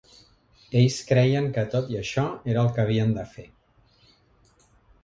Ells 0.79 0.95
creien 1.09 1.49
que, 1.57 1.65
tot 1.75 1.91
i 1.97 2.01
això, 2.01 2.25
era 2.55 2.65
el 2.65 2.73
que 2.79 2.87
havien 2.87 3.17
de 3.21 3.31
fer. 3.37 3.49